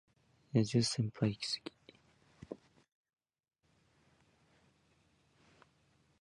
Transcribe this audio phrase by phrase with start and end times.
[0.53, 1.71] 野獣先輩イキスギ